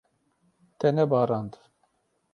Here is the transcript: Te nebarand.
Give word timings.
Te 0.79 0.93
nebarand. 0.95 1.61